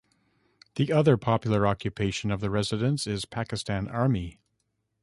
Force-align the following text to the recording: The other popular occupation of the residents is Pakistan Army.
The 0.77 0.91
other 0.91 1.15
popular 1.15 1.67
occupation 1.67 2.31
of 2.31 2.39
the 2.39 2.49
residents 2.49 3.05
is 3.05 3.23
Pakistan 3.25 3.87
Army. 3.87 4.39